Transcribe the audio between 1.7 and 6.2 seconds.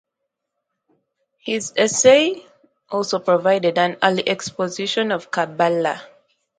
essay also provided an early exposition of Kabbalah.